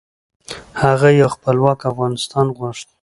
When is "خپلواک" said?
1.35-1.79